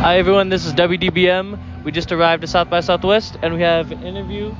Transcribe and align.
Hi 0.00 0.18
everyone, 0.18 0.48
this 0.48 0.64
is 0.64 0.72
WDBM. 0.74 1.82
We 1.82 1.90
just 1.90 2.12
arrived 2.12 2.44
at 2.44 2.48
South 2.50 2.70
by 2.70 2.80
Southwest 2.80 3.36
and 3.42 3.52
we 3.54 3.62
have 3.62 3.90
an 3.90 4.04
interview 4.04 4.54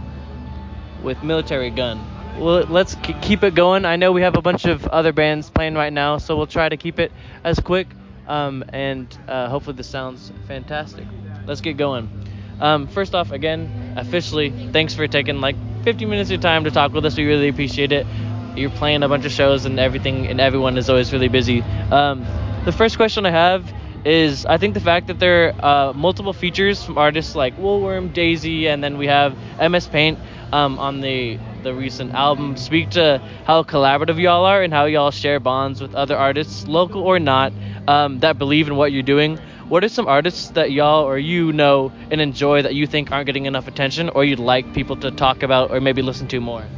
with 1.00 1.18
Militarie 1.18 1.74
Gun. 1.74 2.00
Well, 2.36 2.64
let's 2.68 2.96
k- 2.96 3.14
keep 3.22 3.44
it 3.44 3.54
going. 3.54 3.84
I 3.84 3.96
know 3.96 4.10
we 4.10 4.22
have 4.22 4.36
a 4.36 4.42
bunch 4.42 4.64
of 4.64 4.86
other 4.88 5.12
bands 5.12 5.48
playing 5.48 5.74
right 5.74 5.92
now, 5.92 6.18
so 6.18 6.36
we'll 6.36 6.48
try 6.48 6.68
to 6.68 6.76
keep 6.76 6.98
it 6.98 7.12
as 7.44 7.60
quick 7.60 7.86
um, 8.26 8.64
and 8.72 9.16
uh, 9.28 9.48
hopefully 9.48 9.76
this 9.76 9.88
sounds 9.88 10.32
fantastic. 10.48 11.06
Let's 11.46 11.60
get 11.60 11.76
going. 11.76 12.10
Um, 12.60 12.88
first 12.88 13.14
off, 13.14 13.30
again, 13.30 13.94
officially, 13.96 14.50
thanks 14.72 14.94
for 14.94 15.06
taking 15.06 15.40
like 15.40 15.56
50 15.84 16.04
minutes 16.04 16.28
of 16.30 16.32
your 16.32 16.40
time 16.40 16.64
to 16.64 16.70
talk 16.72 16.92
with 16.92 17.04
us. 17.04 17.16
We 17.16 17.26
really 17.26 17.48
appreciate 17.48 17.92
it. 17.92 18.06
You're 18.56 18.70
playing 18.70 19.04
a 19.04 19.08
bunch 19.08 19.24
of 19.24 19.30
shows 19.30 19.66
and 19.66 19.78
everything, 19.78 20.26
and 20.26 20.40
everyone 20.40 20.76
is 20.76 20.90
always 20.90 21.12
really 21.12 21.28
busy. 21.28 21.62
Um, 21.92 22.26
the 22.64 22.72
first 22.72 22.96
question 22.96 23.24
I 23.24 23.30
have 23.30 23.72
is 24.04 24.44
I 24.46 24.58
think 24.58 24.74
the 24.74 24.80
fact 24.80 25.06
that 25.08 25.18
there 25.18 25.54
are 25.62 25.90
uh, 25.90 25.92
multiple 25.94 26.32
features 26.32 26.82
from 26.82 26.96
artists 26.98 27.34
like 27.34 27.56
Woolworm, 27.56 28.12
Daisy, 28.12 28.66
and 28.68 28.82
then 28.82 28.96
we 28.98 29.06
have 29.06 29.36
MSPAINT 29.58 30.18
um, 30.52 30.78
on 30.78 31.00
the 31.00 31.40
the 31.62 31.74
recent 31.74 32.12
album 32.14 32.56
speak 32.56 32.90
to 32.90 33.20
how 33.44 33.62
collaborative 33.64 34.20
y'all 34.20 34.44
are 34.44 34.62
and 34.62 34.72
how 34.72 34.84
y'all 34.86 35.10
share 35.10 35.40
bonds 35.40 35.80
with 35.80 35.94
other 35.94 36.16
artists, 36.16 36.66
local 36.68 37.02
or 37.02 37.18
not, 37.18 37.52
um, 37.86 38.20
that 38.20 38.38
believe 38.38 38.68
in 38.68 38.76
what 38.76 38.92
you're 38.92 39.02
doing. 39.02 39.40
What 39.68 39.84
are 39.84 39.88
some 39.88 40.06
artists 40.06 40.50
that 40.52 40.70
y'all 40.72 41.04
or 41.04 41.18
you 41.18 41.52
know 41.52 41.92
and 42.10 42.20
enjoy 42.20 42.62
that 42.62 42.74
you 42.74 42.86
think 42.86 43.10
aren't 43.10 43.26
getting 43.26 43.46
enough 43.46 43.66
attention 43.66 44.08
or 44.10 44.24
you'd 44.24 44.38
like 44.38 44.72
people 44.72 44.96
to 44.98 45.10
talk 45.10 45.42
about 45.42 45.70
or 45.70 45.80
maybe 45.80 46.02
listen 46.02 46.28
to 46.28 46.40
more? 46.40 46.70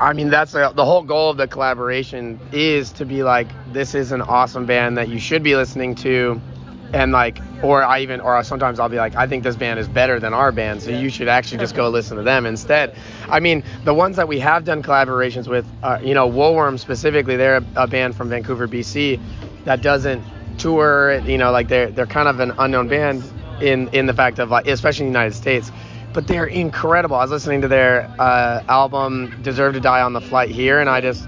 I 0.00 0.14
mean, 0.14 0.30
that's 0.30 0.54
a, 0.54 0.72
the 0.74 0.84
whole 0.84 1.02
goal 1.02 1.30
of 1.30 1.36
the 1.36 1.46
collaboration 1.46 2.40
is 2.52 2.90
to 2.92 3.04
be 3.04 3.22
like, 3.22 3.48
this 3.72 3.94
is 3.94 4.12
an 4.12 4.22
awesome 4.22 4.64
band 4.64 4.96
that 4.96 5.08
you 5.08 5.18
should 5.18 5.42
be 5.42 5.54
listening 5.56 5.94
to, 5.96 6.40
and 6.94 7.12
like, 7.12 7.38
or 7.62 7.82
I 7.82 8.00
even, 8.00 8.20
or 8.20 8.42
sometimes 8.42 8.80
I'll 8.80 8.88
be 8.88 8.96
like, 8.96 9.14
I 9.14 9.26
think 9.26 9.44
this 9.44 9.56
band 9.56 9.78
is 9.78 9.88
better 9.88 10.18
than 10.18 10.32
our 10.32 10.52
band, 10.52 10.82
so 10.82 10.90
you 10.90 11.10
should 11.10 11.28
actually 11.28 11.58
just 11.58 11.74
go 11.74 11.90
listen 11.90 12.16
to 12.16 12.22
them 12.22 12.46
instead. 12.46 12.96
I 13.28 13.40
mean, 13.40 13.62
the 13.84 13.92
ones 13.92 14.16
that 14.16 14.26
we 14.26 14.38
have 14.40 14.64
done 14.64 14.82
collaborations 14.82 15.48
with, 15.48 15.66
uh, 15.82 15.98
you 16.02 16.14
know, 16.14 16.28
Woolworm 16.30 16.78
specifically, 16.78 17.36
they're 17.36 17.58
a, 17.58 17.64
a 17.76 17.86
band 17.86 18.16
from 18.16 18.30
Vancouver, 18.30 18.66
BC, 18.66 19.20
that 19.64 19.82
doesn't 19.82 20.24
tour. 20.56 21.18
You 21.26 21.36
know, 21.36 21.50
like 21.52 21.68
they're 21.68 21.90
they're 21.90 22.06
kind 22.06 22.28
of 22.28 22.40
an 22.40 22.52
unknown 22.58 22.88
band 22.88 23.22
in 23.60 23.88
in 23.88 24.06
the 24.06 24.14
fact 24.14 24.38
of 24.38 24.50
like, 24.50 24.66
especially 24.66 25.06
in 25.06 25.12
the 25.12 25.18
United 25.18 25.36
States 25.36 25.70
but 26.12 26.26
they're 26.26 26.46
incredible. 26.46 27.16
I 27.16 27.22
was 27.22 27.30
listening 27.30 27.62
to 27.62 27.68
their 27.68 28.10
uh, 28.18 28.62
album 28.68 29.40
"Deserve 29.42 29.74
to 29.74 29.80
Die 29.80 30.00
on 30.02 30.12
the 30.12 30.20
Flight" 30.20 30.50
here, 30.50 30.80
and 30.80 30.88
I 30.88 31.00
just 31.00 31.26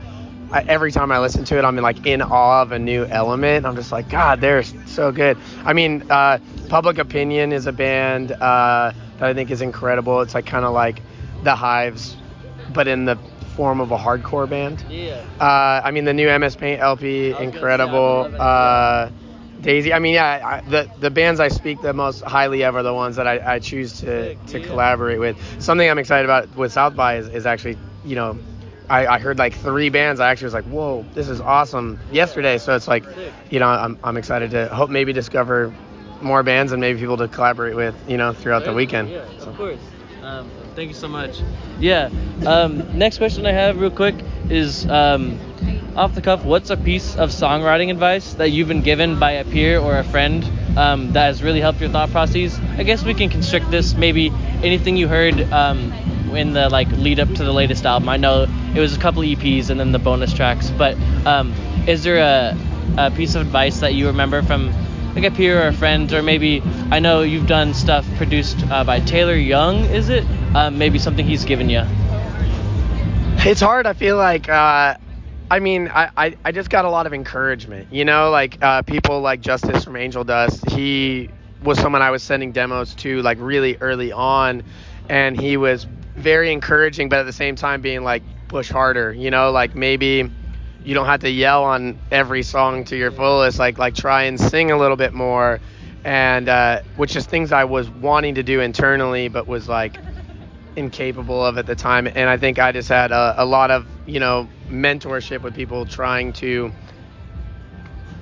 I, 0.52 0.62
every 0.62 0.92
time 0.92 1.10
I 1.10 1.18
listen 1.18 1.44
to 1.46 1.58
it, 1.58 1.64
I'm 1.64 1.76
in, 1.78 1.82
like 1.82 2.06
in 2.06 2.20
awe 2.20 2.62
of 2.62 2.72
a 2.72 2.78
new 2.78 3.04
element. 3.06 3.64
I'm 3.64 3.74
just 3.74 3.90
like, 3.90 4.08
God, 4.10 4.40
they're 4.40 4.62
so 4.62 5.10
good. 5.10 5.38
I 5.64 5.72
mean, 5.72 6.04
uh, 6.10 6.38
Public 6.68 6.98
Opinion 6.98 7.52
is 7.52 7.66
a 7.66 7.72
band 7.72 8.32
uh, 8.32 8.92
that 9.18 9.28
I 9.28 9.34
think 9.34 9.50
is 9.50 9.62
incredible. 9.62 10.20
It's 10.20 10.34
like 10.34 10.46
kind 10.46 10.64
of 10.64 10.74
like 10.74 11.00
the 11.42 11.54
Hives, 11.54 12.16
but 12.74 12.86
in 12.86 13.06
the 13.06 13.16
form 13.56 13.80
of 13.80 13.92
a 13.92 13.98
hardcore 13.98 14.48
band. 14.48 14.84
Yeah. 14.90 15.24
Uh, 15.40 15.80
I 15.84 15.90
mean, 15.90 16.04
the 16.04 16.12
new 16.14 16.28
MSPAINT 16.28 16.78
LP, 16.78 17.34
incredible. 17.38 18.34
Daisy. 19.62 19.92
I 19.92 19.98
mean, 20.00 20.14
yeah, 20.14 20.40
I, 20.44 20.68
the 20.68 20.90
the 20.98 21.10
bands 21.10 21.40
I 21.40 21.48
speak 21.48 21.80
the 21.80 21.94
most 21.94 22.22
highly 22.22 22.62
of 22.62 22.76
are 22.76 22.82
the 22.82 22.94
ones 22.94 23.16
that 23.16 23.26
I, 23.26 23.54
I 23.54 23.58
choose 23.60 23.94
to, 24.00 24.34
to 24.36 24.60
yeah. 24.60 24.66
collaborate 24.66 25.20
with. 25.20 25.36
Something 25.58 25.88
I'm 25.88 25.98
excited 25.98 26.24
about 26.24 26.54
with 26.56 26.72
South 26.72 26.96
by 26.96 27.16
is, 27.16 27.28
is 27.28 27.46
actually, 27.46 27.78
you 28.02 28.16
know, 28.16 28.40
I, 28.88 29.06
I 29.06 29.18
heard 29.18 29.38
like 29.38 29.54
three 29.54 29.88
bands. 29.88 30.20
I 30.20 30.30
actually 30.30 30.46
was 30.46 30.54
like, 30.54 30.64
whoa, 30.66 31.06
this 31.14 31.28
is 31.28 31.40
awesome 31.40 32.00
yesterday. 32.10 32.58
So 32.58 32.74
it's 32.74 32.88
like, 32.88 33.06
you 33.50 33.60
know, 33.60 33.68
I'm, 33.68 33.98
I'm 34.02 34.16
excited 34.16 34.50
to 34.52 34.68
hope 34.68 34.90
maybe 34.90 35.12
discover 35.12 35.72
more 36.20 36.42
bands 36.42 36.72
and 36.72 36.80
maybe 36.80 36.98
people 36.98 37.16
to 37.18 37.28
collaborate 37.28 37.74
with, 37.76 37.96
you 38.06 38.16
know, 38.16 38.32
throughout 38.32 38.64
the 38.64 38.72
weekend. 38.72 39.08
Yeah, 39.10 39.28
of 39.38 39.54
course. 39.54 39.80
Um, 40.22 40.50
thank 40.74 40.88
you 40.88 40.94
so 40.94 41.08
much. 41.08 41.40
Yeah. 41.78 42.10
Um, 42.46 42.98
next 42.98 43.18
question 43.18 43.46
I 43.46 43.52
have, 43.52 43.78
real 43.78 43.90
quick, 43.90 44.14
is 44.48 44.86
um, 44.88 45.38
off 45.96 46.14
the 46.14 46.22
cuff. 46.22 46.44
What's 46.44 46.70
a 46.70 46.76
piece 46.76 47.16
of 47.16 47.30
songwriting 47.30 47.90
advice 47.90 48.34
that 48.34 48.50
you've 48.50 48.68
been 48.68 48.82
given 48.82 49.18
by 49.18 49.32
a 49.32 49.44
peer 49.44 49.78
or 49.78 49.98
a 49.98 50.04
friend 50.04 50.44
um, 50.76 51.12
that 51.12 51.26
has 51.26 51.42
really 51.42 51.60
helped 51.60 51.80
your 51.80 51.90
thought 51.90 52.10
process? 52.10 52.58
I 52.76 52.82
guess 52.82 53.04
we 53.04 53.14
can 53.14 53.28
constrict 53.28 53.70
this 53.70 53.94
maybe 53.94 54.30
anything 54.62 54.96
you 54.96 55.08
heard 55.08 55.40
um, 55.52 55.92
in 56.34 56.52
the 56.52 56.68
like 56.68 56.90
lead 56.92 57.20
up 57.20 57.28
to 57.34 57.44
the 57.44 57.52
latest 57.52 57.84
album. 57.84 58.08
I 58.08 58.16
know 58.16 58.46
it 58.74 58.80
was 58.80 58.96
a 58.96 59.00
couple 59.00 59.22
EPs 59.22 59.70
and 59.70 59.78
then 59.78 59.92
the 59.92 59.98
bonus 59.98 60.32
tracks, 60.32 60.70
but 60.70 60.96
um, 61.26 61.52
is 61.86 62.02
there 62.04 62.18
a, 62.18 62.56
a 62.96 63.10
piece 63.10 63.34
of 63.34 63.42
advice 63.42 63.80
that 63.80 63.94
you 63.94 64.06
remember 64.06 64.42
from 64.42 64.72
like 65.14 65.24
a 65.24 65.30
peer 65.30 65.62
or 65.62 65.68
a 65.68 65.72
friend, 65.72 66.12
or 66.12 66.22
maybe 66.22 66.62
I 66.90 66.98
know 66.98 67.22
you've 67.22 67.46
done 67.46 67.74
stuff 67.74 68.06
produced 68.16 68.58
uh, 68.70 68.84
by 68.84 69.00
Taylor 69.00 69.34
Young, 69.36 69.84
is 69.86 70.08
it? 70.08 70.24
Um, 70.54 70.78
maybe 70.78 70.98
something 70.98 71.26
he's 71.26 71.44
given 71.44 71.68
you. 71.68 71.82
It's 73.44 73.60
hard. 73.60 73.86
I 73.86 73.92
feel 73.92 74.16
like, 74.16 74.48
uh, 74.48 74.96
I 75.50 75.58
mean, 75.58 75.88
I, 75.88 76.10
I, 76.16 76.36
I 76.44 76.52
just 76.52 76.70
got 76.70 76.84
a 76.84 76.90
lot 76.90 77.06
of 77.06 77.12
encouragement. 77.12 77.92
You 77.92 78.04
know, 78.04 78.30
like 78.30 78.62
uh, 78.62 78.82
people 78.82 79.20
like 79.20 79.40
Justice 79.40 79.84
from 79.84 79.96
Angel 79.96 80.24
Dust. 80.24 80.70
He 80.70 81.28
was 81.62 81.78
someone 81.78 82.02
I 82.02 82.10
was 82.10 82.22
sending 82.22 82.52
demos 82.52 82.94
to 82.96 83.20
like 83.22 83.38
really 83.40 83.76
early 83.78 84.12
on, 84.12 84.62
and 85.08 85.38
he 85.38 85.56
was 85.56 85.86
very 86.16 86.52
encouraging, 86.52 87.08
but 87.08 87.18
at 87.18 87.26
the 87.26 87.32
same 87.32 87.56
time 87.56 87.82
being 87.82 88.02
like 88.02 88.22
push 88.48 88.70
harder. 88.70 89.12
You 89.12 89.30
know, 89.30 89.50
like 89.50 89.74
maybe 89.74 90.30
you 90.84 90.94
don't 90.94 91.06
have 91.06 91.20
to 91.20 91.30
yell 91.30 91.64
on 91.64 91.98
every 92.10 92.42
song 92.42 92.84
to 92.84 92.96
your 92.96 93.10
fullest. 93.12 93.58
Like 93.58 93.78
like 93.78 93.94
try 93.94 94.24
and 94.24 94.38
sing 94.40 94.70
a 94.70 94.78
little 94.78 94.96
bit 94.96 95.12
more, 95.12 95.60
and 96.04 96.48
uh, 96.48 96.80
which 96.96 97.16
is 97.16 97.26
things 97.26 97.52
I 97.52 97.64
was 97.64 97.88
wanting 97.90 98.36
to 98.36 98.42
do 98.42 98.60
internally, 98.60 99.28
but 99.28 99.46
was 99.46 99.68
like 99.68 99.98
incapable 100.76 101.44
of 101.44 101.58
at 101.58 101.66
the 101.66 101.76
time. 101.76 102.06
And 102.06 102.28
I 102.28 102.36
think 102.36 102.58
I 102.58 102.72
just 102.72 102.88
had 102.88 103.12
a, 103.12 103.34
a 103.38 103.44
lot 103.44 103.70
of 103.70 103.86
you 104.06 104.20
know 104.20 104.48
mentorship 104.68 105.42
with 105.42 105.54
people 105.54 105.86
trying 105.86 106.32
to 106.34 106.72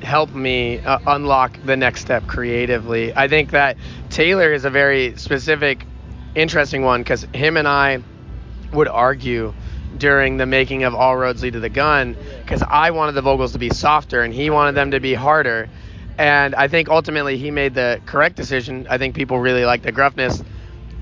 help 0.03 0.33
me 0.35 0.81
uh, 0.81 0.99
unlock 1.07 1.59
the 1.65 1.77
next 1.77 2.01
step 2.01 2.27
creatively. 2.27 3.15
I 3.15 3.29
think 3.29 3.51
that 3.51 3.77
Taylor 4.09 4.53
is 4.53 4.65
a 4.65 4.71
very 4.71 5.17
specific, 5.17 5.87
interesting 6.35 6.83
one 6.83 7.03
because 7.03 7.27
him 7.35 7.57
and 7.57 7.69
I 7.69 8.03
would 8.73 8.89
argue 8.89 9.55
during 9.97 10.37
the 10.37 10.47
making 10.47 10.85
of 10.85 10.95
All 10.95 11.17
Roads 11.17 11.43
Lead 11.43 11.55
to 11.55 11.61
the 11.61 11.69
Gun 11.69 12.17
because 12.51 12.67
I 12.69 12.91
wanted 12.91 13.13
the 13.13 13.23
vocals 13.23 13.53
to 13.53 13.61
be 13.61 13.71
softer 13.71 14.23
and 14.23 14.35
he 14.35 14.51
wanted 14.51 14.75
them 14.75 14.91
to 14.91 14.99
be 14.99 15.15
harder. 15.15 15.69
And 16.19 16.53
I 16.57 16.67
think 16.67 16.89
ultimately 16.89 17.39
he 17.39 17.53
made 17.53 17.75
the 17.75 18.01
correct 18.07 18.35
decision. 18.35 18.89
I 18.91 18.99
think 18.99 19.15
people 19.15 19.39
really 19.39 19.65
like 19.65 19.83
the 19.83 19.93
gruffness. 19.93 20.43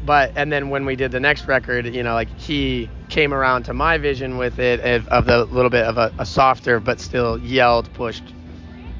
But 0.05 0.33
and 0.37 0.53
then 0.53 0.69
when 0.69 0.85
we 0.85 0.95
did 0.95 1.11
the 1.11 1.21
next 1.21 1.47
record, 1.47 1.87
you 1.87 2.03
know, 2.03 2.13
like 2.13 2.29
he 2.39 2.91
came 3.09 3.33
around 3.33 3.63
to 3.63 3.73
my 3.73 3.97
vision 3.97 4.37
with 4.37 4.59
it 4.59 4.81
of, 4.81 5.09
of 5.09 5.25
the 5.25 5.47
little 5.47 5.71
bit 5.71 5.87
of 5.87 5.97
a, 5.97 6.13
a 6.19 6.27
softer 6.27 6.81
but 6.81 7.01
still 7.01 7.39
yelled, 7.39 7.91
pushed, 7.95 8.35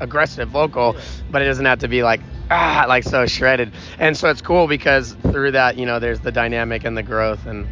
aggressive 0.01 0.49
vocal, 0.49 0.97
but 1.31 1.43
it 1.43 1.45
doesn't 1.45 1.67
have 1.67 1.81
to 1.81 1.89
be 1.89 2.03
like 2.03 2.23
ah 2.51 2.87
like 2.89 3.05
so 3.05 3.27
shredded. 3.27 3.75
And 3.99 4.17
so 4.17 4.31
it's 4.31 4.41
cool 4.41 4.67
because 4.67 5.13
through 5.21 5.51
that, 5.51 5.77
you 5.77 5.85
know, 5.85 5.99
there's 5.99 6.21
the 6.21 6.33
dynamic 6.33 6.85
and 6.85 6.97
the 6.97 7.03
growth 7.03 7.45
and 7.45 7.69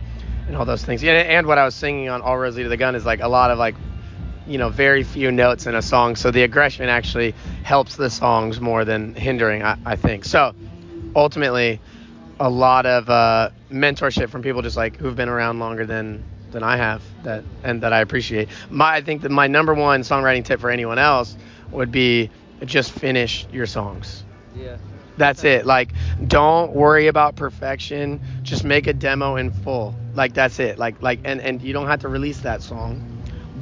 and 0.49 0.55
all 0.55 0.67
those 0.67 0.85
things. 0.85 1.03
And, 1.03 1.17
and 1.17 1.47
what 1.47 1.57
I 1.57 1.65
was 1.65 1.75
singing 1.75 2.11
on 2.11 2.21
All 2.21 2.37
Roads 2.37 2.57
Lead 2.57 2.65
to 2.65 2.69
the 2.69 2.77
Gun 2.77 2.95
is 2.95 3.07
like 3.07 3.21
a 3.21 3.29
lot 3.29 3.51
of 3.51 3.59
like 3.59 3.75
you 4.47 4.59
know 4.59 4.69
very 4.69 5.03
few 5.03 5.31
notes 5.31 5.67
in 5.67 5.75
a 5.75 5.83
song, 5.83 6.17
so 6.17 6.31
the 6.31 6.43
aggression 6.43 6.89
actually 6.89 7.35
helps 7.63 7.97
the 7.97 8.11
songs 8.11 8.61
more 8.61 8.85
than 8.85 9.15
hindering, 9.15 9.63
I, 9.63 9.77
I 9.85 9.97
think. 9.97 10.25
So 10.25 10.55
ultimately, 11.15 11.81
a 12.39 12.49
lot 12.49 12.87
of 12.87 13.09
uh, 13.09 13.51
mentorship 13.71 14.31
from 14.31 14.43
people 14.43 14.63
just 14.63 14.77
like 14.77 14.97
who've 14.97 15.17
been 15.17 15.29
around 15.29 15.59
longer 15.59 15.87
than 15.87 16.25
than 16.53 16.63
I 16.63 16.77
have 16.77 17.03
that 17.25 17.45
and 17.65 17.83
that 17.83 17.93
I 17.93 18.01
appreciate. 18.01 18.49
My 18.71 18.95
I 18.97 19.01
think 19.01 19.23
that 19.23 19.31
my 19.31 19.47
number 19.47 19.75
one 19.75 20.03
songwriting 20.03 20.45
tip 20.45 20.61
for 20.61 20.71
anyone 20.71 20.99
else 20.99 21.37
would 21.71 21.91
be 21.91 22.31
just 22.65 22.93
finish 22.93 23.47
your 23.53 23.67
songs. 23.67 24.25
Yeah. 24.55 24.77
That's 25.19 25.45
it. 25.45 25.65
Like, 25.65 25.93
don't 26.27 26.73
worry 26.73 27.07
about 27.07 27.37
perfection. 27.37 28.21
Just 28.43 28.65
make 28.65 28.87
a 28.87 28.93
demo 28.93 29.37
in 29.37 29.51
full. 29.51 29.95
Like 30.15 30.35
that's 30.35 30.59
it. 30.59 30.79
Like 30.79 31.01
like 31.03 31.21
and 31.25 31.41
and 31.41 31.63
you 31.63 31.73
don't 31.73 31.87
have 31.87 32.01
to 32.01 32.09
release 32.09 32.41
that 32.41 32.63
song, 32.63 33.16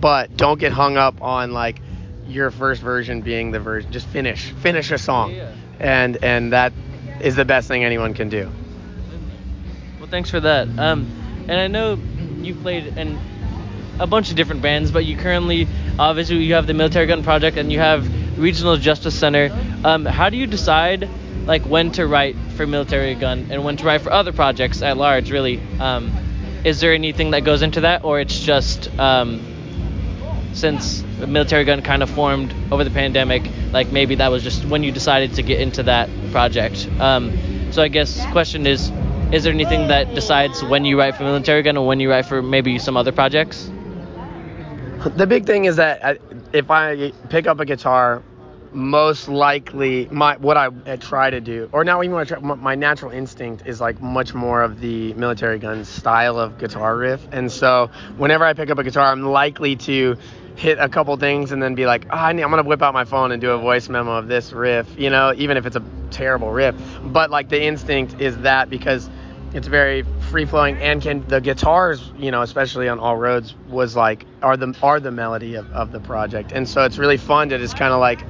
but 0.04 0.36
don't 0.36 0.60
get 0.60 0.70
hung 0.70 0.98
up 0.98 1.22
on 1.22 1.52
like 1.52 1.80
your 2.28 2.50
first 2.50 2.82
version 2.82 3.22
being 3.22 3.52
the 3.52 3.58
version. 3.58 3.90
Just 3.90 4.06
finish 4.08 4.50
finish 4.50 4.90
a 4.90 4.98
song, 4.98 5.32
Yeah. 5.32 5.50
and 5.80 6.22
and 6.22 6.52
that 6.52 6.74
is 7.22 7.36
the 7.36 7.46
best 7.46 7.68
thing 7.68 7.84
anyone 7.84 8.12
can 8.12 8.28
do. 8.28 8.50
Well, 9.98 10.10
thanks 10.10 10.28
for 10.30 10.40
that. 10.40 10.68
Um, 10.78 11.06
and 11.48 11.58
I 11.58 11.68
know 11.68 11.98
you 12.42 12.54
played 12.54 12.98
in 12.98 13.18
a 13.98 14.06
bunch 14.06 14.28
of 14.28 14.36
different 14.36 14.60
bands, 14.60 14.90
but 14.90 15.06
you 15.06 15.16
currently, 15.16 15.66
obviously, 15.98 16.36
you 16.36 16.52
have 16.52 16.66
the 16.66 16.74
Militarie 16.74 17.08
Gun 17.08 17.22
Project 17.22 17.56
and 17.56 17.72
you 17.72 17.78
have 17.78 18.04
Regional 18.38 18.76
Justice 18.76 19.18
Center. 19.18 19.48
Um, 19.84 20.04
how 20.04 20.28
do 20.28 20.36
you 20.36 20.46
decide, 20.46 21.08
like, 21.46 21.62
when 21.62 21.92
to 21.92 22.06
write 22.06 22.36
for 22.56 22.66
Militarie 22.66 23.18
Gun 23.18 23.46
and 23.50 23.64
when 23.64 23.78
to 23.78 23.86
write 23.86 24.02
for 24.02 24.12
other 24.12 24.32
projects 24.34 24.82
at 24.82 24.98
large? 24.98 25.30
Really, 25.30 25.62
um, 25.80 26.12
is 26.62 26.80
there 26.82 26.92
anything 26.92 27.30
that 27.30 27.44
goes 27.44 27.62
into 27.62 27.80
that, 27.82 28.04
or 28.04 28.20
it's 28.20 28.38
just 28.38 28.90
um, 28.98 29.40
since 30.54 31.02
the 31.18 31.26
Militarie 31.26 31.66
Gun 31.66 31.82
kind 31.82 32.02
of 32.02 32.08
formed 32.10 32.54
over 32.70 32.84
the 32.84 32.90
pandemic, 32.90 33.42
like 33.72 33.92
maybe 33.92 34.14
that 34.16 34.30
was 34.30 34.42
just 34.42 34.64
when 34.64 34.82
you 34.82 34.92
decided 34.92 35.34
to 35.34 35.42
get 35.42 35.60
into 35.60 35.82
that 35.82 36.08
project. 36.30 36.88
Um, 37.00 37.72
so 37.72 37.82
I 37.82 37.88
guess 37.88 38.24
question 38.26 38.66
is, 38.66 38.90
is 39.32 39.42
there 39.44 39.52
anything 39.52 39.88
that 39.88 40.14
decides 40.14 40.62
when 40.62 40.84
you 40.84 40.98
write 40.98 41.16
for 41.16 41.24
Militarie 41.24 41.64
Gun 41.64 41.76
or 41.76 41.86
when 41.86 41.98
you 41.98 42.08
write 42.08 42.26
for 42.26 42.40
maybe 42.40 42.78
some 42.78 42.96
other 42.96 43.12
projects? 43.12 43.70
The 45.16 45.26
big 45.26 45.44
thing 45.44 45.64
is 45.64 45.76
that 45.76 46.04
I, 46.04 46.18
if 46.52 46.70
I 46.70 47.10
pick 47.28 47.46
up 47.46 47.60
a 47.60 47.64
guitar, 47.64 48.22
most 48.72 49.28
likely 49.28 50.08
my 50.10 50.36
what 50.36 50.56
I 50.56 50.70
try 50.96 51.30
to 51.30 51.40
do, 51.40 51.68
or 51.72 51.84
now 51.84 52.02
even 52.02 52.14
what 52.14 52.32
I 52.32 52.36
try, 52.36 52.54
my 52.54 52.74
natural 52.74 53.12
instinct 53.12 53.66
is 53.66 53.80
like 53.80 54.00
much 54.00 54.34
more 54.34 54.62
of 54.62 54.80
the 54.80 55.12
Militarie 55.14 55.60
Gun 55.60 55.84
style 55.84 56.38
of 56.38 56.58
guitar 56.58 56.96
riff, 56.96 57.26
and 57.32 57.50
so 57.50 57.90
whenever 58.16 58.44
I 58.44 58.52
pick 58.52 58.70
up 58.70 58.78
a 58.78 58.82
guitar, 58.82 59.12
I'm 59.12 59.22
likely 59.22 59.76
to 59.76 60.16
hit 60.56 60.78
a 60.78 60.88
couple 60.88 61.16
things 61.16 61.52
and 61.52 61.62
then 61.62 61.74
be 61.74 61.86
like, 61.86 62.06
oh, 62.06 62.16
I 62.16 62.30
am 62.30 62.38
gonna 62.38 62.62
whip 62.62 62.82
out 62.82 62.94
my 62.94 63.04
phone 63.04 63.32
and 63.32 63.40
do 63.40 63.50
a 63.50 63.58
voice 63.58 63.88
memo 63.88 64.16
of 64.16 64.28
this 64.28 64.52
riff, 64.52 64.88
you 64.98 65.10
know, 65.10 65.32
even 65.36 65.56
if 65.56 65.66
it's 65.66 65.76
a 65.76 65.82
terrible 66.10 66.50
riff. 66.50 66.74
But 67.02 67.30
like 67.30 67.48
the 67.48 67.62
instinct 67.62 68.20
is 68.20 68.38
that 68.38 68.70
because 68.70 69.10
it's 69.52 69.68
very 69.68 70.04
free 70.30 70.44
flowing 70.44 70.76
and 70.78 71.00
can 71.02 71.26
the 71.28 71.40
guitars, 71.40 72.12
you 72.16 72.30
know, 72.30 72.42
especially 72.42 72.88
on 72.88 72.98
All 72.98 73.16
Roads, 73.16 73.54
was 73.68 73.96
like 73.96 74.26
are 74.42 74.56
the 74.56 74.76
are 74.82 75.00
the 75.00 75.10
melody 75.10 75.54
of, 75.54 75.70
of 75.72 75.92
the 75.92 76.00
project, 76.00 76.52
and 76.52 76.68
so 76.68 76.84
it's 76.84 76.98
really 76.98 77.16
fun 77.16 77.48
to 77.48 77.58
just 77.58 77.76
kind 77.76 77.92
of 77.92 78.00
like 78.00 78.24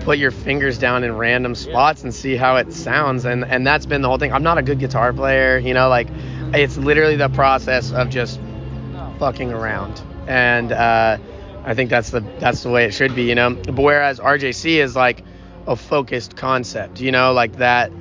put 0.00 0.18
your 0.18 0.30
fingers 0.30 0.78
down 0.78 1.04
in 1.04 1.16
random 1.16 1.54
spots 1.54 2.02
and 2.02 2.14
see 2.14 2.36
how 2.36 2.56
it 2.56 2.72
sounds. 2.72 3.24
And 3.24 3.44
and 3.44 3.66
that's 3.66 3.86
been 3.86 4.02
the 4.02 4.08
whole 4.08 4.18
thing. 4.18 4.32
I'm 4.32 4.42
not 4.42 4.58
a 4.58 4.62
good 4.62 4.78
guitar 4.78 5.12
player 5.12 5.58
you 5.58 5.74
know 5.74 5.88
like 5.88 6.08
it's 6.54 6.76
literally 6.76 7.16
the 7.16 7.28
process 7.28 7.92
of 7.92 8.08
just 8.08 8.40
fucking 9.18 9.52
around. 9.52 10.00
And 10.26 10.72
uh, 10.72 11.18
i 11.68 11.74
think 11.74 11.90
that's 11.90 12.10
the 12.10 12.20
that's 12.40 12.62
the 12.62 12.70
way 12.70 12.84
it 12.84 12.92
should 12.92 13.14
be 13.14 13.22
you 13.22 13.34
know 13.34 13.54
but 13.54 13.78
whereas 13.78 14.18
rjc 14.18 14.64
is 14.64 14.96
like 14.96 15.22
a 15.66 15.76
focused 15.76 16.36
concept 16.36 17.00
you 17.00 17.12
know 17.12 17.32
like 17.32 17.56
that 17.56 17.92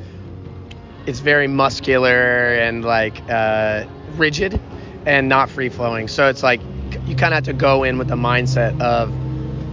it's 1.06 1.20
very 1.20 1.48
muscular 1.48 2.56
and 2.56 2.84
like 2.84 3.22
uh, 3.30 3.86
rigid 4.16 4.60
and 5.06 5.30
not 5.30 5.50
free 5.50 5.70
flowing 5.70 6.08
so 6.08 6.28
it's 6.28 6.44
like 6.44 6.60
you 7.06 7.16
kind 7.16 7.34
of 7.34 7.38
have 7.38 7.44
to 7.44 7.54
go 7.54 7.84
in 7.84 7.98
with 7.98 8.08
the 8.08 8.16
mindset 8.16 8.80
of 8.82 9.12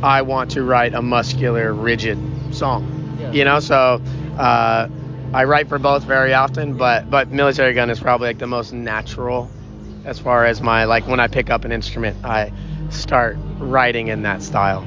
I 0.05 0.20
want 0.20 0.50
to 0.50 0.62
write 0.62 0.93
a 0.93 1.00
muscular, 1.00 1.73
rigid 1.73 2.19
song. 2.55 3.17
Yeah. 3.19 3.32
You 3.32 3.44
know, 3.46 3.61
so 3.61 4.02
uh, 4.37 4.88
I 5.32 5.44
write 5.44 5.69
for 5.69 5.79
both 5.79 6.05
very 6.05 6.35
often, 6.35 6.76
but 6.76 7.11
but 7.11 7.31
Militarie 7.31 7.75
Gun 7.75 7.88
is 7.88 8.00
probably 8.00 8.29
like 8.29 8.38
the 8.38 8.46
most 8.46 8.73
natural 8.73 9.50
as 10.05 10.19
far 10.19 10.44
as 10.44 10.61
my 10.61 10.85
like 10.85 11.06
when 11.06 11.20
I 11.20 11.29
pick 11.29 11.49
up 11.49 11.64
an 11.64 11.73
instrument, 11.73 12.23
I 12.23 12.52
start 12.94 13.37
writing 13.58 14.08
in 14.08 14.23
that 14.23 14.43
style. 14.43 14.82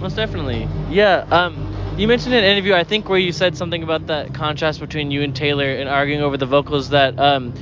Most 0.00 0.16
definitely. 0.16 0.68
Yeah. 0.90 1.26
Um, 1.30 1.74
you 1.98 2.06
mentioned 2.06 2.32
in 2.34 2.44
an 2.44 2.50
interview, 2.50 2.74
I 2.74 2.84
think, 2.84 3.08
where 3.08 3.18
you 3.18 3.32
said 3.32 3.56
something 3.56 3.82
about 3.82 4.06
that 4.06 4.32
contrast 4.32 4.78
between 4.78 5.10
you 5.10 5.22
and 5.22 5.34
Taylor 5.34 5.66
and 5.66 5.88
arguing 5.88 6.22
over 6.22 6.36
the 6.36 6.46
vocals 6.46 6.90
that 6.90 7.18
um, 7.18 7.52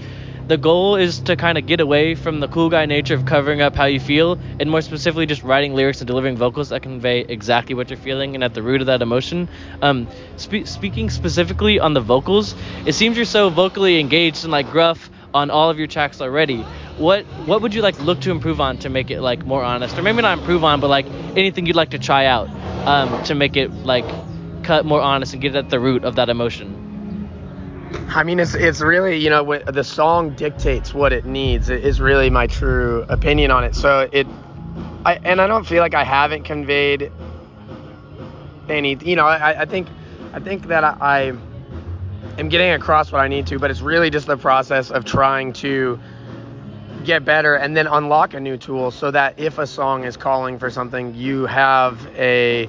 the 0.46 0.56
goal 0.56 0.94
is 0.94 1.20
to 1.20 1.34
kind 1.34 1.58
of 1.58 1.66
get 1.66 1.80
away 1.80 2.14
from 2.14 2.38
the 2.38 2.46
cool 2.46 2.68
guy 2.68 2.86
nature 2.86 3.14
of 3.14 3.24
covering 3.24 3.60
up 3.60 3.74
how 3.74 3.86
you 3.86 3.98
feel 3.98 4.38
and 4.60 4.70
more 4.70 4.80
specifically 4.80 5.26
just 5.26 5.42
writing 5.42 5.74
lyrics 5.74 6.00
and 6.00 6.06
delivering 6.06 6.36
vocals 6.36 6.68
that 6.68 6.82
convey 6.82 7.20
exactly 7.22 7.74
what 7.74 7.90
you're 7.90 7.98
feeling 7.98 8.34
and 8.36 8.44
at 8.44 8.54
the 8.54 8.62
root 8.62 8.80
of 8.80 8.86
that 8.86 9.02
emotion 9.02 9.48
um, 9.82 10.06
spe- 10.36 10.64
speaking 10.64 11.10
specifically 11.10 11.80
on 11.80 11.94
the 11.94 12.00
vocals 12.00 12.54
it 12.86 12.92
seems 12.92 13.16
you're 13.16 13.26
so 13.26 13.50
vocally 13.50 13.98
engaged 13.98 14.44
and 14.44 14.52
like 14.52 14.70
gruff 14.70 15.10
on 15.34 15.50
all 15.50 15.68
of 15.68 15.78
your 15.78 15.88
tracks 15.88 16.20
already 16.20 16.64
what 16.98 17.24
what 17.46 17.60
would 17.62 17.74
you 17.74 17.82
like 17.82 17.98
look 18.00 18.20
to 18.20 18.30
improve 18.30 18.60
on 18.60 18.78
to 18.78 18.88
make 18.88 19.10
it 19.10 19.20
like 19.20 19.44
more 19.44 19.62
honest 19.62 19.98
or 19.98 20.02
maybe 20.02 20.22
not 20.22 20.38
improve 20.38 20.64
on 20.64 20.80
but 20.80 20.88
like 20.88 21.06
anything 21.36 21.66
you'd 21.66 21.76
like 21.76 21.90
to 21.90 21.98
try 21.98 22.26
out 22.26 22.48
um, 22.86 23.22
to 23.24 23.34
make 23.34 23.56
it 23.56 23.70
like 23.84 24.14
cut 24.62 24.84
more 24.84 25.00
honest 25.00 25.32
and 25.32 25.42
get 25.42 25.54
at 25.54 25.68
the 25.70 25.78
root 25.78 26.04
of 26.04 26.16
that 26.16 26.28
emotion 26.28 26.86
I 28.08 28.22
mean, 28.22 28.40
it's 28.40 28.54
it's 28.54 28.80
really 28.80 29.16
you 29.16 29.30
know 29.30 29.42
what 29.42 29.66
the 29.72 29.84
song 29.84 30.34
dictates 30.34 30.94
what 30.94 31.12
it 31.12 31.26
needs. 31.26 31.68
It 31.68 31.84
is 31.84 32.00
really 32.00 32.30
my 32.30 32.46
true 32.46 33.04
opinion 33.08 33.50
on 33.50 33.64
it. 33.64 33.74
So 33.74 34.08
it, 34.10 34.26
I 35.04 35.18
and 35.22 35.40
I 35.40 35.46
don't 35.46 35.66
feel 35.66 35.82
like 35.82 35.94
I 35.94 36.04
haven't 36.04 36.44
conveyed 36.44 37.12
any. 38.68 38.96
You 39.02 39.16
know, 39.16 39.26
I, 39.26 39.62
I 39.62 39.64
think 39.66 39.88
I 40.32 40.40
think 40.40 40.68
that 40.68 40.84
I, 40.84 40.96
I 41.00 41.20
am 42.38 42.48
getting 42.48 42.70
across 42.70 43.12
what 43.12 43.20
I 43.20 43.28
need 43.28 43.46
to, 43.48 43.58
but 43.58 43.70
it's 43.70 43.80
really 43.80 44.10
just 44.10 44.26
the 44.26 44.36
process 44.36 44.90
of 44.90 45.04
trying 45.04 45.52
to 45.54 45.98
get 47.06 47.24
better 47.24 47.54
and 47.54 47.76
then 47.76 47.86
unlock 47.86 48.34
a 48.34 48.40
new 48.40 48.56
tool 48.56 48.90
so 48.90 49.10
that 49.10 49.38
if 49.38 49.58
a 49.58 49.66
song 49.66 50.04
is 50.04 50.16
calling 50.16 50.58
for 50.58 50.70
something, 50.70 51.14
you 51.14 51.46
have 51.46 52.06
a 52.16 52.68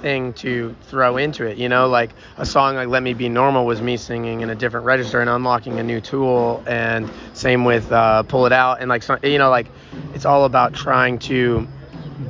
thing 0.00 0.32
to 0.32 0.74
throw 0.88 1.16
into 1.16 1.44
it. 1.46 1.58
You 1.58 1.68
know, 1.68 1.86
like 1.86 2.10
a 2.38 2.46
song 2.46 2.74
like 2.74 2.88
"Let 2.88 3.02
Me 3.02 3.14
Be 3.14 3.28
Normal" 3.28 3.66
was 3.66 3.80
me 3.80 3.96
singing 3.96 4.40
in 4.40 4.50
a 4.50 4.54
different 4.54 4.86
register 4.86 5.20
and 5.20 5.30
unlocking 5.30 5.78
a 5.78 5.82
new 5.82 6.00
tool, 6.00 6.64
and 6.66 7.08
same 7.34 7.64
with 7.64 7.92
uh, 7.92 8.22
"Pull 8.24 8.46
It 8.46 8.52
Out" 8.52 8.80
and 8.80 8.88
like 8.88 9.04
you 9.22 9.38
know, 9.38 9.50
like 9.50 9.68
it's 10.14 10.24
all 10.24 10.44
about 10.44 10.74
trying 10.74 11.18
to 11.20 11.68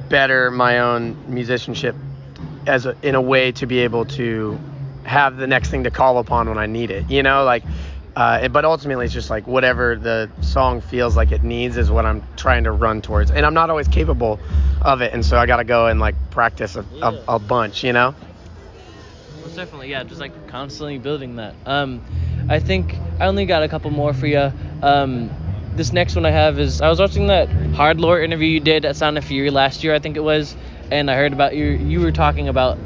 better 0.09 0.51
my 0.51 0.81
own 0.81 1.17
musicianship 1.33 1.95
as 2.67 2.87
a, 2.87 2.97
in 3.03 3.15
a 3.15 3.21
way 3.21 3.53
to 3.53 3.67
be 3.67 3.79
able 3.79 4.05
to 4.05 4.59
have 5.05 5.37
the 5.37 5.47
next 5.47 5.71
thing 5.71 5.85
to 5.85 5.91
call 5.91 6.19
upon 6.19 6.49
when 6.49 6.59
I 6.59 6.67
need 6.67 6.91
it. 6.91 7.09
You 7.09 7.23
know, 7.23 7.45
like 7.45 7.63
uh, 8.17 8.49
but 8.49 8.65
ultimately, 8.65 9.05
it's 9.05 9.13
just 9.13 9.29
like 9.29 9.47
whatever 9.47 9.95
the 9.95 10.31
song 10.41 10.81
feels 10.81 11.17
like 11.17 11.33
it 11.33 11.45
needs 11.45 11.77
is 11.77 11.91
what 11.91 12.07
I'm 12.07 12.23
trying 12.37 12.65
to 12.65 12.73
run 12.73 13.03
towards. 13.03 13.31
And 13.31 13.45
I'm 13.45 13.53
not 13.53 13.69
always 13.69 13.89
capable 13.89 14.41
of 14.81 15.03
it, 15.03 15.13
and 15.13 15.25
so 15.25 15.37
I 15.37 15.45
got 15.45 15.59
to 15.59 15.65
go 15.65 15.87
and 15.87 16.01
like 16.01 16.15
practice 16.31 16.77
a, 16.77 16.85
yeah. 16.95 17.21
a, 17.29 17.35
a, 17.35 17.39
bunch, 17.39 17.85
you 17.85 17.93
know? 17.93 18.15
Definitely, 19.55 19.91
yeah, 19.91 20.05
just 20.05 20.21
like 20.21 20.49
constantly 20.49 20.99
building 20.99 21.37
that. 21.37 21.55
Um, 21.67 22.03
I 22.49 22.59
think 22.59 22.95
I 23.21 23.27
only 23.27 23.45
got 23.45 23.63
a 23.63 23.69
couple 23.69 23.91
more 23.91 24.15
for 24.15 24.27
you. 24.27 24.51
Um, 24.83 25.31
this 25.75 25.93
next 25.93 26.15
one 26.15 26.25
I 26.25 26.31
have 26.31 26.59
is 26.59 26.81
I 26.81 26.89
was 26.89 26.99
watching 26.99 27.27
that 27.27 27.49
Hardlore 27.49 28.25
interview 28.25 28.49
you 28.49 28.61
did 28.61 28.87
at 28.87 28.97
Sound 28.97 29.19
of 29.19 29.25
Fury 29.25 29.51
last 29.51 29.85
year, 29.85 29.95
I 29.95 29.99
think 29.99 30.17
it 30.17 30.21
was, 30.21 30.57
and 30.91 31.11
I 31.11 31.17
heard 31.17 31.35
about 31.35 31.55
you. 31.55 31.67
You 31.67 32.01
were 32.01 32.13
talking 32.13 32.49
about, 32.49 32.79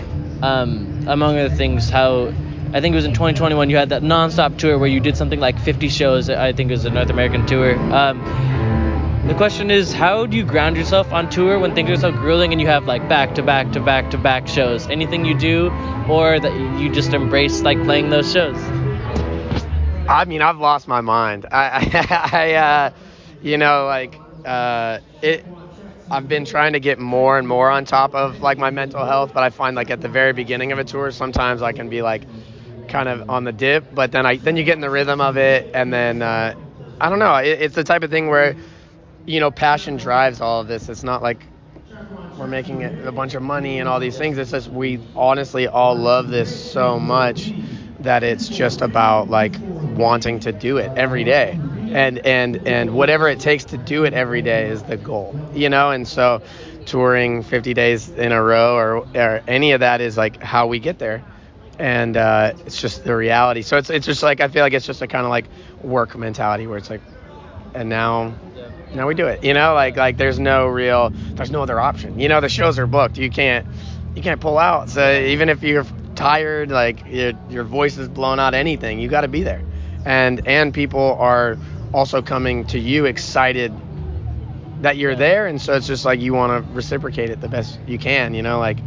um, 0.42 1.04
among 1.06 1.38
other 1.38 1.54
things, 1.54 1.88
how 1.88 2.32
I 2.72 2.80
think 2.80 2.92
it 2.92 2.96
was 2.96 3.04
in 3.04 3.12
2021 3.12 3.68
you 3.68 3.76
had 3.76 3.88
that 3.88 4.02
nonstop 4.02 4.56
tour 4.56 4.78
where 4.78 4.88
you 4.88 5.00
did 5.00 5.16
something 5.16 5.40
like 5.40 5.58
50 5.58 5.88
shows. 5.88 6.30
I 6.30 6.52
think 6.52 6.70
it 6.70 6.74
was 6.74 6.84
a 6.84 6.90
North 6.90 7.10
American 7.10 7.44
tour. 7.44 7.76
Um, 7.92 8.20
the 9.26 9.34
question 9.34 9.72
is, 9.72 9.92
how 9.92 10.24
do 10.24 10.36
you 10.36 10.44
ground 10.44 10.76
yourself 10.76 11.12
on 11.12 11.28
tour 11.30 11.58
when 11.58 11.74
things 11.74 11.90
are 11.90 11.96
so 11.96 12.12
grueling 12.12 12.52
and 12.52 12.60
you 12.60 12.68
have 12.68 12.86
like 12.86 13.08
back 13.08 13.34
to 13.34 13.42
back 13.42 13.72
to 13.72 13.80
back 13.80 14.10
to 14.12 14.18
back 14.18 14.46
shows? 14.46 14.86
Anything 14.86 15.24
you 15.24 15.36
do, 15.36 15.70
or 16.08 16.38
that 16.38 16.52
you 16.80 16.88
just 16.92 17.12
embrace 17.12 17.60
like 17.62 17.82
playing 17.82 18.10
those 18.10 18.32
shows? 18.32 18.56
I 20.08 20.24
mean, 20.26 20.40
I've 20.40 20.58
lost 20.58 20.86
my 20.86 21.00
mind. 21.00 21.46
I, 21.50 22.28
I, 22.32 22.38
I 22.38 22.52
uh, 22.54 22.90
you 23.42 23.58
know, 23.58 23.86
like 23.86 24.14
uh, 24.44 25.00
it. 25.22 25.44
I've 26.10 26.28
been 26.28 26.44
trying 26.44 26.72
to 26.72 26.80
get 26.80 26.98
more 26.98 27.38
and 27.38 27.46
more 27.46 27.70
on 27.70 27.84
top 27.84 28.14
of 28.14 28.40
like 28.40 28.58
my 28.58 28.70
mental 28.70 29.04
health, 29.04 29.32
but 29.34 29.42
I 29.42 29.50
find 29.50 29.76
like 29.76 29.90
at 29.90 30.00
the 30.00 30.08
very 30.08 30.32
beginning 30.32 30.72
of 30.72 30.78
a 30.78 30.84
tour, 30.84 31.10
sometimes 31.12 31.62
I 31.62 31.72
can 31.72 31.88
be 31.88 32.02
like 32.02 32.22
kind 32.90 33.08
of 33.08 33.30
on 33.30 33.44
the 33.44 33.52
dip, 33.52 33.94
but 33.94 34.12
then 34.12 34.26
I 34.26 34.36
then 34.38 34.56
you 34.56 34.64
get 34.64 34.74
in 34.74 34.82
the 34.82 34.90
rhythm 34.90 35.20
of 35.22 35.38
it, 35.38 35.70
and 35.74 35.92
then 35.92 36.22
uh, 36.22 36.54
I 37.00 37.10
don't 37.10 37.20
know. 37.20 37.36
It, 37.36 37.62
it's 37.62 37.76
the 37.76 37.84
type 37.84 38.02
of 38.04 38.10
thing 38.10 38.28
where 38.28 38.56
you 39.26 39.40
know 39.40 39.50
passion 39.50 39.96
drives 39.96 40.40
all 40.40 40.60
of 40.60 40.68
this. 40.68 40.88
It's 40.88 41.04
not 41.04 41.22
like 41.22 41.46
we're 42.36 42.46
making 42.48 42.84
a 42.84 43.12
bunch 43.12 43.34
of 43.34 43.42
money 43.42 43.78
and 43.80 43.88
all 43.88 44.00
these 44.00 44.18
things. 44.18 44.38
It's 44.38 44.52
just 44.52 44.68
we 44.68 45.00
honestly 45.16 45.68
all 45.68 45.96
love 45.96 46.28
this 46.28 46.50
so 46.50 47.00
much 47.00 47.54
that 48.00 48.22
it's 48.24 48.48
just 48.48 48.82
about 48.82 49.28
like 49.30 49.60
wanting 49.82 50.40
to 50.40 50.52
do 50.52 50.78
it 50.78 50.92
every 50.96 51.24
day 51.24 51.60
and 51.90 52.18
and 52.26 52.60
and 52.66 52.90
whatever 52.92 53.28
it 53.28 53.40
takes 53.40 53.64
to 53.66 53.78
do 53.78 54.04
it 54.04 54.14
every 54.14 54.42
day 54.42 54.68
is 54.68 54.84
the 54.84 54.96
goal 54.96 55.38
you 55.52 55.68
know 55.68 55.90
and 55.90 56.06
so 56.08 56.40
touring 56.84 57.42
50 57.42 57.74
days 57.74 58.08
in 58.10 58.32
a 58.32 58.42
row 58.42 58.76
or, 58.76 58.96
or 59.14 59.42
any 59.48 59.72
of 59.72 59.80
that 59.80 60.00
is 60.00 60.16
like 60.16 60.40
how 60.42 60.66
we 60.66 60.78
get 60.80 60.98
there 60.98 61.24
and 61.80 62.18
uh, 62.18 62.52
it's 62.66 62.78
just 62.78 63.04
the 63.04 63.16
reality. 63.16 63.62
So 63.62 63.78
it's 63.78 63.88
it's 63.88 64.04
just 64.04 64.22
like 64.22 64.40
I 64.40 64.48
feel 64.48 64.62
like 64.62 64.74
it's 64.74 64.84
just 64.84 65.00
a 65.00 65.06
kind 65.08 65.24
of 65.24 65.30
like 65.30 65.46
work 65.80 66.14
mentality 66.16 66.66
where 66.66 66.76
it's 66.76 66.90
like, 66.90 67.00
and 67.74 67.88
now 67.88 68.34
now 68.92 69.08
we 69.08 69.14
do 69.14 69.26
it. 69.26 69.42
You 69.42 69.54
know, 69.54 69.72
like 69.72 69.96
like 69.96 70.18
there's 70.18 70.38
no 70.38 70.66
real 70.66 71.10
there's 71.36 71.50
no 71.50 71.62
other 71.62 71.80
option. 71.80 72.20
You 72.20 72.28
know, 72.28 72.40
the 72.42 72.50
shows 72.50 72.78
are 72.78 72.86
booked. 72.86 73.16
You 73.16 73.30
can't 73.30 73.66
you 74.14 74.22
can't 74.22 74.42
pull 74.42 74.58
out. 74.58 74.90
So 74.90 75.20
even 75.22 75.48
if 75.48 75.62
you're 75.62 75.86
tired, 76.14 76.70
like 76.70 77.06
your 77.06 77.32
your 77.48 77.64
voice 77.64 77.96
is 77.96 78.10
blown 78.10 78.38
out, 78.38 78.52
anything, 78.52 79.00
you 79.00 79.08
got 79.08 79.22
to 79.22 79.28
be 79.28 79.42
there. 79.42 79.64
And 80.04 80.46
and 80.46 80.74
people 80.74 81.16
are 81.18 81.56
also 81.94 82.20
coming 82.20 82.66
to 82.66 82.78
you 82.78 83.06
excited 83.06 83.72
that 84.82 84.98
you're 84.98 85.16
there, 85.16 85.46
and 85.46 85.60
so 85.60 85.74
it's 85.74 85.86
just 85.86 86.04
like 86.04 86.20
you 86.20 86.34
want 86.34 86.66
to 86.66 86.72
reciprocate 86.74 87.30
it 87.30 87.40
the 87.40 87.48
best 87.48 87.80
you 87.86 87.98
can. 87.98 88.34
You 88.34 88.42
know, 88.42 88.58
like. 88.58 88.80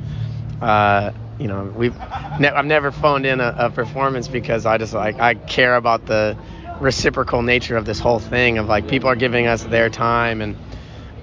Uh, 0.61 1.11
you 1.39 1.47
know, 1.47 1.71
we've 1.75 1.97
ne- 2.39 2.49
I've 2.49 2.65
never 2.65 2.91
phoned 2.91 3.25
in 3.25 3.39
a, 3.39 3.55
a, 3.57 3.69
performance 3.69 4.27
because 4.27 4.65
I 4.65 4.77
just 4.77 4.93
like 4.93 5.19
I 5.19 5.35
care 5.35 5.75
about 5.75 6.05
the 6.05 6.37
reciprocal 6.79 7.41
nature 7.41 7.77
of 7.77 7.85
this 7.85 7.99
whole 7.99 8.19
thing 8.19 8.57
of 8.57 8.67
like 8.67 8.87
people 8.87 9.09
are 9.09 9.15
giving 9.15 9.47
us 9.47 9.63
their 9.63 9.89
time 9.89 10.41
and 10.41 10.55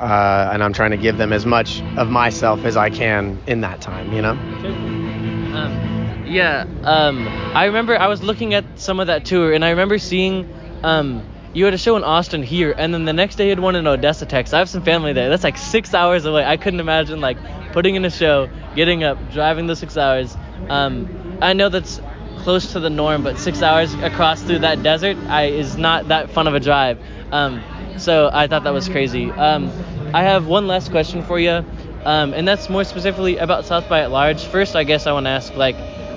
uh, 0.00 0.50
and 0.52 0.64
I'm 0.64 0.72
trying 0.72 0.92
to 0.92 0.96
give 0.96 1.18
them 1.18 1.32
as 1.32 1.44
much 1.44 1.82
of 1.96 2.08
myself 2.08 2.64
as 2.64 2.76
I 2.76 2.90
can 2.90 3.38
in 3.46 3.60
that 3.60 3.80
time. 3.80 4.12
You 4.12 4.22
know. 4.22 4.30
Um, 4.30 6.24
yeah. 6.26 6.64
Um, 6.84 7.28
I 7.28 7.64
remember 7.66 7.98
I 7.98 8.06
was 8.06 8.22
looking 8.22 8.54
at 8.54 8.64
some 8.80 8.98
of 8.98 9.08
that 9.08 9.24
tour, 9.26 9.52
and 9.52 9.64
I 9.64 9.70
remember 9.70 9.98
seeing 9.98 10.50
um, 10.82 11.22
you 11.52 11.64
had 11.66 11.74
a 11.74 11.78
show 11.78 11.96
in 11.96 12.04
Austin 12.04 12.42
here, 12.42 12.74
and 12.76 12.94
then 12.94 13.04
the 13.04 13.12
next 13.12 13.36
day 13.36 13.44
you 13.44 13.50
had 13.50 13.60
one 13.60 13.76
in 13.76 13.86
Odessa, 13.86 14.24
Texas. 14.24 14.54
I 14.54 14.58
have 14.58 14.70
some 14.70 14.82
family 14.82 15.12
there. 15.12 15.28
That's 15.28 15.44
like 15.44 15.58
six 15.58 15.92
hours 15.92 16.24
away. 16.24 16.44
I 16.44 16.56
couldn't 16.56 16.80
imagine 16.80 17.20
like 17.20 17.36
putting 17.72 17.94
in 17.94 18.04
a 18.04 18.10
show, 18.10 18.48
getting 18.74 19.04
up, 19.04 19.18
driving 19.32 19.66
the 19.66 19.76
six 19.76 19.96
hours. 19.96 20.36
Um, 20.68 21.38
I 21.40 21.52
know 21.52 21.68
that's 21.68 22.00
close 22.38 22.72
to 22.72 22.80
the 22.80 22.90
norm, 22.90 23.22
but 23.22 23.38
six 23.38 23.62
hours 23.62 23.94
across 23.94 24.42
through 24.42 24.60
that 24.60 24.82
desert 24.82 25.16
I, 25.28 25.46
is 25.46 25.76
not 25.76 26.08
that 26.08 26.30
fun 26.30 26.46
of 26.46 26.54
a 26.54 26.60
drive. 26.60 26.98
Um, 27.32 27.62
so 27.98 28.30
I 28.32 28.46
thought 28.46 28.64
that 28.64 28.72
was 28.72 28.88
crazy. 28.88 29.30
Um, 29.30 29.70
I 30.14 30.22
have 30.22 30.46
one 30.46 30.66
last 30.66 30.90
question 30.90 31.22
for 31.22 31.38
you, 31.38 31.64
um, 32.04 32.34
and 32.34 32.48
that's 32.48 32.68
more 32.68 32.84
specifically 32.84 33.36
about 33.36 33.64
South 33.66 33.88
by 33.88 34.00
at 34.00 34.10
large. 34.10 34.42
First, 34.44 34.74
I 34.74 34.84
guess 34.84 35.06
I 35.06 35.12
want 35.12 35.26
to 35.26 35.30
ask 35.30 35.54
like, 35.54 35.76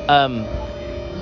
um, 0.09 0.47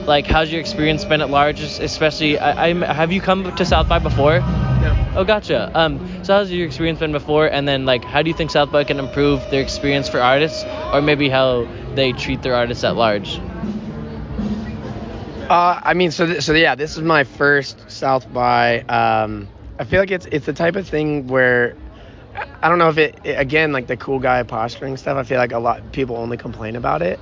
like 0.05 0.25
how's 0.27 0.51
your 0.51 0.61
experience 0.61 1.03
been 1.03 1.21
at 1.21 1.29
large? 1.29 1.61
Especially, 1.61 2.37
I, 2.39 2.69
I 2.69 2.93
have 2.93 3.11
you 3.11 3.21
come 3.21 3.55
to 3.55 3.65
South 3.65 3.89
by 3.89 3.99
before? 3.99 4.41
Yeah. 4.81 5.13
Oh, 5.15 5.23
gotcha. 5.23 5.71
Um, 5.75 6.23
so 6.23 6.33
how's 6.33 6.51
your 6.51 6.65
experience 6.65 6.99
been 6.99 7.11
before? 7.11 7.47
And 7.47 7.67
then 7.67 7.85
like, 7.85 8.03
how 8.03 8.21
do 8.23 8.29
you 8.29 8.33
think 8.33 8.49
South 8.51 8.71
by 8.71 8.83
can 8.83 8.99
improve 8.99 9.47
their 9.49 9.61
experience 9.61 10.09
for 10.09 10.19
artists, 10.21 10.65
or 10.91 11.01
maybe 11.01 11.29
how 11.29 11.67
they 11.95 12.13
treat 12.13 12.41
their 12.41 12.55
artists 12.55 12.83
at 12.83 12.95
large? 12.95 13.39
Uh, 15.49 15.79
I 15.83 15.93
mean, 15.93 16.11
so 16.11 16.25
th- 16.25 16.43
so 16.43 16.53
yeah, 16.53 16.75
this 16.75 16.95
is 16.97 17.03
my 17.03 17.23
first 17.23 17.89
South 17.91 18.31
by. 18.31 18.81
Um, 18.81 19.49
I 19.79 19.83
feel 19.83 19.99
like 19.99 20.11
it's 20.11 20.25
it's 20.31 20.45
the 20.45 20.53
type 20.53 20.75
of 20.75 20.87
thing 20.87 21.27
where 21.27 21.75
I 22.63 22.69
don't 22.69 22.77
know 22.79 22.89
if 22.89 22.97
it, 22.97 23.19
it 23.23 23.39
again 23.39 23.71
like 23.73 23.87
the 23.87 23.97
cool 23.97 24.19
guy 24.19 24.43
posturing 24.43 24.97
stuff. 24.97 25.17
I 25.17 25.23
feel 25.23 25.37
like 25.37 25.51
a 25.51 25.59
lot 25.59 25.91
people 25.91 26.17
only 26.17 26.37
complain 26.37 26.75
about 26.75 27.01
it, 27.01 27.19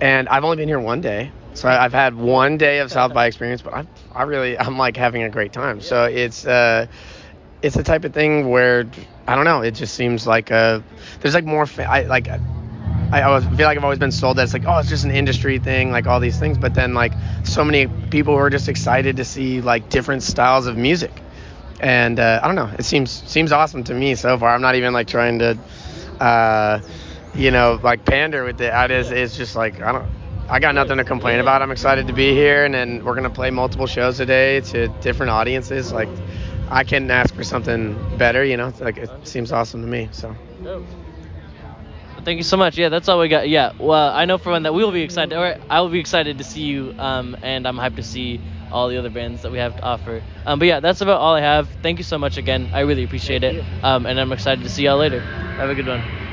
and 0.00 0.28
I've 0.28 0.44
only 0.44 0.56
been 0.56 0.68
here 0.68 0.80
one 0.80 1.00
day, 1.00 1.32
so 1.56 1.68
I've 1.68 1.92
had 1.92 2.14
one 2.14 2.58
day 2.58 2.80
of 2.80 2.92
South 2.92 3.14
by 3.14 3.26
experience, 3.26 3.62
but 3.62 3.74
I 3.74 3.86
I 4.12 4.22
really 4.24 4.58
I'm 4.58 4.76
like 4.76 4.96
having 4.96 5.22
a 5.22 5.30
great 5.30 5.52
time. 5.52 5.80
So 5.80 6.04
it's 6.04 6.46
uh 6.46 6.86
it's 7.62 7.76
the 7.76 7.82
type 7.82 8.04
of 8.04 8.12
thing 8.12 8.48
where 8.50 8.86
I 9.26 9.34
don't 9.34 9.44
know. 9.44 9.62
It 9.62 9.72
just 9.72 9.94
seems 9.94 10.26
like 10.26 10.52
uh 10.52 10.80
there's 11.20 11.34
like 11.34 11.44
more 11.44 11.66
fa- 11.66 11.90
I 11.90 12.02
like. 12.02 12.28
I 13.12 13.22
always 13.22 13.44
feel 13.46 13.66
like 13.66 13.78
I've 13.78 13.84
always 13.84 14.00
been 14.00 14.10
sold 14.12 14.36
that 14.38 14.42
it's 14.44 14.52
like, 14.52 14.64
oh, 14.66 14.78
it's 14.78 14.88
just 14.88 15.04
an 15.04 15.12
industry 15.12 15.58
thing, 15.60 15.92
like 15.92 16.06
all 16.06 16.18
these 16.20 16.38
things. 16.38 16.58
But 16.58 16.74
then 16.74 16.92
like 16.92 17.12
so 17.44 17.64
many 17.64 17.86
people 18.10 18.34
who 18.34 18.40
are 18.40 18.50
just 18.50 18.68
excited 18.68 19.16
to 19.16 19.24
see 19.24 19.60
like 19.60 19.88
different 19.90 20.24
styles 20.24 20.66
of 20.66 20.76
music, 20.76 21.22
and 21.80 22.18
uh, 22.18 22.40
I 22.42 22.46
don't 22.46 22.56
know, 22.56 22.70
it 22.78 22.84
seems 22.84 23.10
seems 23.12 23.52
awesome 23.52 23.84
to 23.84 23.94
me 23.94 24.14
so 24.16 24.36
far. 24.38 24.54
I'm 24.54 24.60
not 24.62 24.74
even 24.74 24.92
like 24.92 25.06
trying 25.06 25.38
to, 25.38 25.56
uh, 26.20 26.80
you 27.34 27.50
know, 27.52 27.80
like 27.82 28.04
pander 28.04 28.44
with 28.44 28.60
it. 28.60 28.72
I 28.72 28.88
just 28.88 29.12
it's 29.12 29.36
just 29.36 29.56
like 29.56 29.80
I 29.80 29.92
don't. 29.92 30.06
I 30.48 30.60
got 30.60 30.74
nothing 30.74 30.98
to 30.98 31.04
complain 31.04 31.40
about. 31.40 31.62
I'm 31.62 31.70
excited 31.72 32.06
to 32.06 32.12
be 32.12 32.32
here, 32.32 32.64
and 32.64 32.74
then 32.74 33.04
we're 33.04 33.14
gonna 33.14 33.30
play 33.30 33.50
multiple 33.50 33.86
shows 33.86 34.16
today 34.16 34.60
to 34.60 34.88
different 35.00 35.30
audiences. 35.30 35.92
Like, 35.92 36.08
I 36.68 36.84
can 36.84 37.10
ask 37.10 37.34
for 37.34 37.44
something 37.44 37.96
better, 38.16 38.44
you 38.44 38.56
know. 38.56 38.72
Like 38.80 38.96
it 38.98 39.10
seems 39.26 39.52
awesome 39.52 39.82
to 39.82 39.88
me. 39.88 40.08
So. 40.12 40.36
Thank 42.24 42.38
you 42.38 42.44
so 42.44 42.56
much. 42.56 42.78
Yeah, 42.78 42.88
that's 42.88 43.08
all 43.08 43.20
we 43.20 43.28
got. 43.28 43.48
Yeah, 43.48 43.72
well, 43.78 44.10
I 44.12 44.24
know 44.24 44.38
for 44.38 44.50
one 44.50 44.62
that 44.64 44.74
we 44.74 44.82
will 44.84 44.92
be 44.92 45.02
excited, 45.02 45.36
or 45.36 45.56
I 45.68 45.80
will 45.80 45.90
be 45.90 46.00
excited 46.00 46.38
to 46.38 46.44
see 46.44 46.62
you, 46.62 46.92
um, 46.98 47.36
and 47.42 47.66
I'm 47.66 47.76
hyped 47.76 47.96
to 47.96 48.02
see 48.02 48.40
all 48.70 48.88
the 48.88 48.96
other 48.96 49.10
bands 49.10 49.42
that 49.42 49.52
we 49.52 49.58
have 49.58 49.76
to 49.76 49.82
offer. 49.84 50.22
Um, 50.44 50.58
but 50.58 50.66
yeah, 50.66 50.80
that's 50.80 51.00
about 51.00 51.20
all 51.20 51.34
I 51.34 51.40
have. 51.40 51.68
Thank 51.82 51.98
you 51.98 52.04
so 52.04 52.18
much 52.18 52.36
again. 52.36 52.70
I 52.72 52.80
really 52.80 53.04
appreciate 53.04 53.42
Thank 53.42 53.58
it. 53.58 53.64
Um, 53.82 54.06
and 54.06 54.18
I'm 54.18 54.32
excited 54.32 54.64
to 54.64 54.70
see 54.70 54.84
y'all 54.84 54.98
later. 54.98 55.20
Have 55.20 55.70
a 55.70 55.74
good 55.74 55.86
one. 55.86 56.25